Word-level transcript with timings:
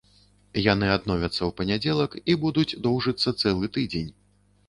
Яны 0.73 0.87
адновяцца 0.93 1.37
ў 1.37 1.49
панядзелак 1.59 2.17
і 2.33 2.37
будуць 2.45 2.77
доўжыцца 2.87 3.35
цэлы 3.43 3.73
тыдзень. 3.77 4.09